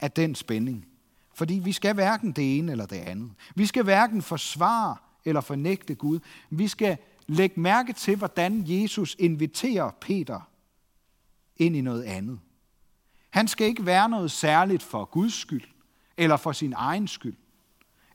af 0.00 0.10
den 0.10 0.34
spænding. 0.34 0.86
Fordi 1.34 1.54
vi 1.54 1.72
skal 1.72 1.94
hverken 1.94 2.32
det 2.32 2.58
ene 2.58 2.72
eller 2.72 2.86
det 2.86 2.96
andet. 2.96 3.32
Vi 3.54 3.66
skal 3.66 3.82
hverken 3.82 4.22
forsvare 4.22 4.96
eller 5.24 5.40
fornægte 5.40 5.94
Gud. 5.94 6.20
Vi 6.50 6.68
skal 6.68 6.98
lægge 7.26 7.60
mærke 7.60 7.92
til, 7.92 8.16
hvordan 8.16 8.64
Jesus 8.66 9.16
inviterer 9.18 9.90
Peter 10.00 10.40
ind 11.56 11.76
i 11.76 11.80
noget 11.80 12.02
andet. 12.02 12.40
Han 13.30 13.48
skal 13.48 13.66
ikke 13.66 13.86
være 13.86 14.08
noget 14.08 14.30
særligt 14.30 14.82
for 14.82 15.04
Guds 15.04 15.34
skyld, 15.34 15.64
eller 16.16 16.36
for 16.36 16.52
sin 16.52 16.72
egen 16.72 17.08
skyld, 17.08 17.36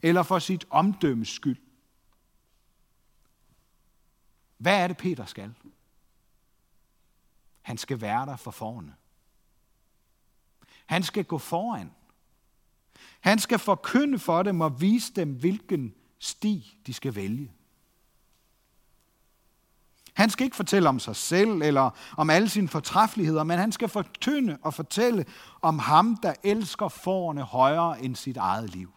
eller 0.02 0.22
for 0.22 0.38
sit 0.38 0.64
omdømmes 0.70 1.28
skyld. 1.28 1.58
Hvad 4.58 4.82
er 4.82 4.86
det, 4.86 4.96
Peter 4.96 5.24
skal? 5.24 5.54
Han 7.62 7.78
skal 7.78 8.00
være 8.00 8.26
der 8.26 8.36
for 8.36 8.50
forne. 8.50 8.94
Han 10.86 11.02
skal 11.02 11.24
gå 11.24 11.38
foran. 11.38 11.90
Han 13.20 13.38
skal 13.38 13.58
forkynde 13.58 14.18
for 14.18 14.42
dem 14.42 14.60
og 14.60 14.80
vise 14.80 15.12
dem, 15.12 15.32
hvilken 15.32 15.94
sti 16.18 16.78
de 16.86 16.94
skal 16.94 17.14
vælge. 17.14 17.52
Han 20.12 20.30
skal 20.30 20.44
ikke 20.44 20.56
fortælle 20.56 20.88
om 20.88 20.98
sig 20.98 21.16
selv 21.16 21.50
eller 21.62 21.90
om 22.16 22.30
alle 22.30 22.48
sine 22.48 22.68
fortræffeligheder, 22.68 23.44
men 23.44 23.58
han 23.58 23.72
skal 23.72 23.88
fortynde 23.88 24.58
og 24.62 24.74
fortælle 24.74 25.24
om 25.62 25.78
ham, 25.78 26.16
der 26.16 26.34
elsker 26.42 26.88
forerne 26.88 27.42
højere 27.42 28.02
end 28.02 28.16
sit 28.16 28.36
eget 28.36 28.70
liv. 28.70 28.92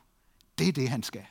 Det 0.57 0.67
er 0.67 0.71
det, 0.71 0.89
han 0.89 1.03
skal. 1.03 1.25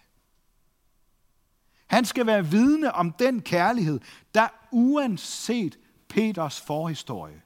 Han 1.86 2.04
skal 2.04 2.26
være 2.26 2.46
vidne 2.46 2.94
om 2.94 3.12
den 3.12 3.42
kærlighed, 3.42 4.00
der 4.34 4.48
uanset 4.72 5.78
Peters 6.08 6.60
forhistorie 6.60 7.42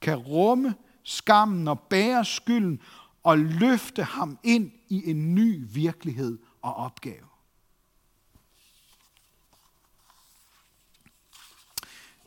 kan 0.00 0.16
rumme 0.16 0.74
skammen 1.02 1.68
og 1.68 1.80
bære 1.80 2.24
skylden 2.24 2.80
og 3.22 3.38
løfte 3.38 4.02
ham 4.02 4.38
ind 4.42 4.72
i 4.88 5.10
en 5.10 5.34
ny 5.34 5.66
virkelighed 5.68 6.38
og 6.62 6.74
opgave. 6.74 7.26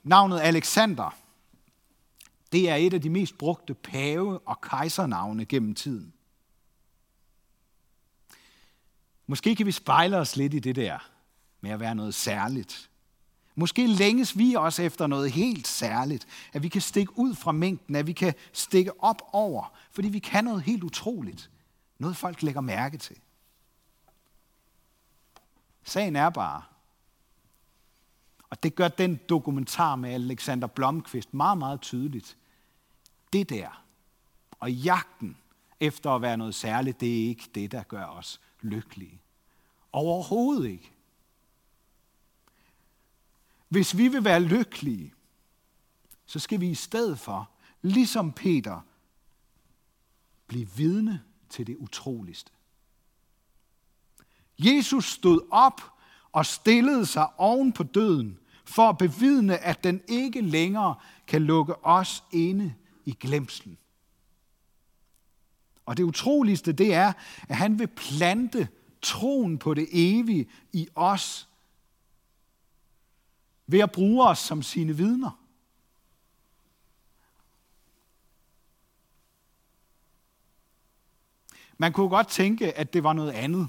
Navnet 0.04 0.40
Alexander, 0.40 1.18
det 2.52 2.70
er 2.70 2.76
et 2.76 2.94
af 2.94 3.02
de 3.02 3.10
mest 3.10 3.38
brugte 3.38 3.74
pave- 3.74 4.40
og 4.40 4.62
kejsernavne 4.62 5.46
gennem 5.46 5.76
tiden. 5.76 6.14
Måske 9.28 9.56
kan 9.56 9.66
vi 9.66 9.72
spejle 9.72 10.18
os 10.18 10.36
lidt 10.36 10.54
i 10.54 10.60
det 10.60 10.76
der 10.76 11.12
med 11.62 11.72
at 11.72 11.80
være 11.80 11.96
noget 11.96 12.14
særligt. 12.14 12.90
Måske 13.56 13.88
længes 13.88 14.38
vi 14.38 14.54
også 14.54 14.84
efter 14.84 15.08
noget 15.08 15.32
helt 15.32 15.68
særligt. 15.68 16.28
At 16.54 16.64
vi 16.64 16.70
kan 16.70 16.82
stikke 16.82 17.20
ud 17.20 17.36
fra 17.36 17.52
mængden, 17.52 17.96
at 17.96 18.08
vi 18.08 18.14
kan 18.14 18.34
stikke 18.54 19.04
op 19.04 19.22
over, 19.34 19.74
fordi 19.92 20.10
vi 20.10 20.20
kan 20.20 20.44
noget 20.44 20.64
helt 20.64 20.84
utroligt. 20.84 21.52
Noget 21.98 22.18
folk 22.18 22.42
lægger 22.42 22.62
mærke 22.62 22.98
til. 22.98 23.18
Sagen 25.84 26.16
er 26.16 26.30
bare, 26.30 26.64
og 28.52 28.64
det 28.64 28.76
gør 28.76 28.88
den 28.88 29.20
dokumentar 29.30 29.96
med 29.96 30.14
Alexander 30.14 30.68
Blomqvist 30.68 31.34
meget, 31.34 31.58
meget 31.58 31.82
tydeligt. 31.82 32.38
Det 33.34 33.50
der, 33.50 33.84
og 34.60 34.72
jagten 34.72 35.38
efter 35.80 36.12
at 36.12 36.22
være 36.22 36.38
noget 36.38 36.56
særligt, 36.56 37.00
det 37.00 37.24
er 37.24 37.28
ikke 37.28 37.50
det, 37.56 37.72
der 37.72 37.84
gør 37.84 38.06
os 38.06 38.42
lykkelige. 38.62 39.22
Overhovedet 39.92 40.70
ikke. 40.70 40.92
Hvis 43.70 43.98
vi 43.98 44.08
vil 44.08 44.24
være 44.24 44.40
lykkelige, 44.40 45.14
så 46.26 46.40
skal 46.40 46.60
vi 46.60 46.70
i 46.70 46.76
stedet 46.76 47.20
for, 47.20 47.50
ligesom 47.82 48.32
Peter, 48.32 48.82
blive 50.48 50.70
vidne 50.70 51.24
til 51.50 51.68
det 51.68 51.78
utroligste. 51.78 52.52
Jesus 54.60 55.06
stod 55.06 55.48
op 55.52 55.82
og 56.32 56.46
stillede 56.46 57.06
sig 57.06 57.40
oven 57.40 57.74
på 57.74 57.84
døden 57.84 58.41
for 58.72 58.90
at 58.90 58.98
bevidne, 58.98 59.58
at 59.58 59.84
den 59.84 60.02
ikke 60.08 60.42
længere 60.42 60.96
kan 61.28 61.42
lukke 61.42 61.86
os 61.86 62.24
inde 62.32 62.74
i 63.06 63.18
glemslen. 63.20 63.78
Og 65.86 65.98
det 65.98 66.04
utroligste, 66.04 66.72
det 66.72 66.94
er, 66.94 67.14
at 67.50 67.56
han 67.56 67.80
vil 67.80 67.88
plante 67.88 68.68
troen 69.02 69.58
på 69.58 69.74
det 69.74 69.88
evige 69.92 70.50
i 70.74 70.88
os, 70.96 71.48
ved 73.68 73.80
at 73.80 73.92
bruge 73.92 74.28
os 74.28 74.40
som 74.40 74.64
sine 74.64 74.98
vidner. 74.98 75.42
Man 81.78 81.94
kunne 81.94 82.10
godt 82.10 82.28
tænke, 82.28 82.78
at 82.78 82.94
det 82.94 83.04
var 83.04 83.14
noget 83.14 83.32
andet. 83.32 83.68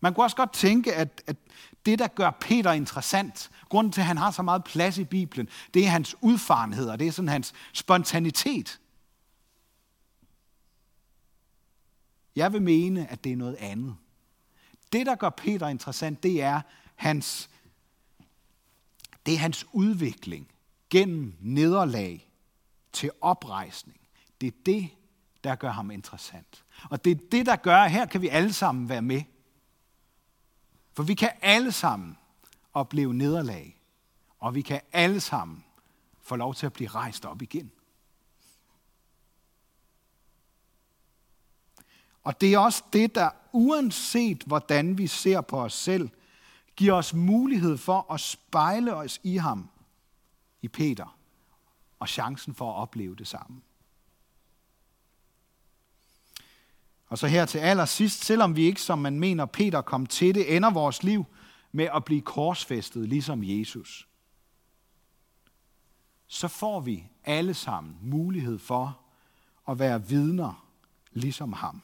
Man 0.00 0.14
kunne 0.14 0.24
også 0.24 0.36
godt 0.36 0.52
tænke, 0.52 0.94
at, 0.94 1.22
at 1.26 1.36
det, 1.86 1.98
der 1.98 2.08
gør 2.08 2.30
Peter 2.30 2.72
interessant, 2.72 3.50
grunden 3.68 3.92
til, 3.92 4.00
at 4.00 4.06
han 4.06 4.16
har 4.16 4.30
så 4.30 4.42
meget 4.42 4.64
plads 4.64 4.98
i 4.98 5.04
Bibelen, 5.04 5.48
det 5.74 5.84
er 5.84 5.88
hans 5.88 6.16
udfarenhed, 6.20 6.88
og 6.88 6.98
det 6.98 7.06
er 7.06 7.12
sådan 7.12 7.28
hans 7.28 7.52
spontanitet. 7.72 8.80
Jeg 12.36 12.52
vil 12.52 12.62
mene, 12.62 13.10
at 13.10 13.24
det 13.24 13.32
er 13.32 13.36
noget 13.36 13.56
andet. 13.56 13.96
Det, 14.92 15.06
der 15.06 15.14
gør 15.14 15.30
Peter 15.30 15.68
interessant, 15.68 16.22
det 16.22 16.42
er 16.42 16.60
hans, 16.96 17.50
det 19.26 19.34
er 19.34 19.38
hans 19.38 19.66
udvikling 19.72 20.48
gennem 20.90 21.36
nederlag 21.40 22.30
til 22.92 23.10
oprejsning. 23.20 24.00
Det 24.40 24.46
er 24.46 24.56
det, 24.66 24.88
der 25.44 25.54
gør 25.54 25.70
ham 25.70 25.90
interessant. 25.90 26.64
Og 26.90 27.04
det 27.04 27.10
er 27.10 27.28
det, 27.32 27.46
der 27.46 27.56
gør, 27.56 27.76
at 27.76 27.90
her 27.90 28.06
kan 28.06 28.22
vi 28.22 28.28
alle 28.28 28.52
sammen 28.52 28.88
være 28.88 29.02
med. 29.02 29.22
For 31.00 31.04
vi 31.04 31.14
kan 31.14 31.30
alle 31.40 31.72
sammen 31.72 32.18
opleve 32.74 33.14
nederlag, 33.14 33.80
og 34.38 34.54
vi 34.54 34.62
kan 34.62 34.80
alle 34.92 35.20
sammen 35.20 35.64
få 36.20 36.36
lov 36.36 36.54
til 36.54 36.66
at 36.66 36.72
blive 36.72 36.88
rejst 36.88 37.24
op 37.24 37.42
igen. 37.42 37.72
Og 42.22 42.40
det 42.40 42.54
er 42.54 42.58
også 42.58 42.84
det, 42.92 43.14
der 43.14 43.30
uanset 43.52 44.42
hvordan 44.42 44.98
vi 44.98 45.06
ser 45.06 45.40
på 45.40 45.60
os 45.60 45.72
selv, 45.72 46.10
giver 46.76 46.94
os 46.94 47.14
mulighed 47.14 47.78
for 47.78 48.12
at 48.12 48.20
spejle 48.20 48.94
os 48.94 49.20
i 49.22 49.36
ham, 49.36 49.68
i 50.62 50.68
Peter, 50.68 51.18
og 51.98 52.08
chancen 52.08 52.54
for 52.54 52.72
at 52.72 52.76
opleve 52.76 53.16
det 53.16 53.28
samme. 53.28 53.60
Og 57.10 57.18
så 57.18 57.26
her 57.26 57.46
til 57.46 57.58
allersidst, 57.58 58.24
selvom 58.24 58.56
vi 58.56 58.62
ikke, 58.62 58.82
som 58.82 58.98
man 58.98 59.20
mener, 59.20 59.46
Peter 59.46 59.80
kom 59.80 60.06
til 60.06 60.34
det, 60.34 60.56
ender 60.56 60.70
vores 60.70 61.02
liv 61.02 61.24
med 61.72 61.88
at 61.94 62.04
blive 62.04 62.20
korsfæstet, 62.20 63.08
ligesom 63.08 63.40
Jesus. 63.44 64.08
Så 66.26 66.48
får 66.48 66.80
vi 66.80 67.04
alle 67.24 67.54
sammen 67.54 67.96
mulighed 68.02 68.58
for 68.58 69.00
at 69.68 69.78
være 69.78 70.08
vidner, 70.08 70.66
ligesom 71.12 71.52
ham. 71.52 71.82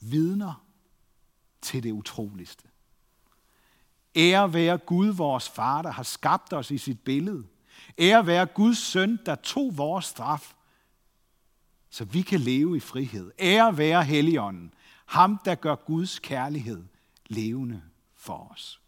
Vidner 0.00 0.64
til 1.62 1.82
det 1.82 1.92
utroligste. 1.92 2.68
Ære 4.16 4.52
være 4.52 4.78
Gud, 4.78 5.08
vores 5.08 5.48
far, 5.48 5.82
der 5.82 5.90
har 5.90 6.02
skabt 6.02 6.52
os 6.52 6.70
i 6.70 6.78
sit 6.78 7.00
billede. 7.00 7.46
Ære 7.98 8.26
være 8.26 8.46
Guds 8.46 8.78
søn, 8.78 9.18
der 9.26 9.34
tog 9.34 9.76
vores 9.76 10.04
straf, 10.04 10.54
så 11.90 12.04
vi 12.04 12.22
kan 12.22 12.40
leve 12.40 12.76
i 12.76 12.80
frihed. 12.80 13.30
Ære 13.38 13.78
være 13.78 14.04
Helligånden, 14.04 14.74
ham 15.06 15.40
der 15.44 15.54
gør 15.54 15.74
Guds 15.74 16.18
kærlighed 16.18 16.84
levende 17.26 17.82
for 18.16 18.52
os. 18.52 18.79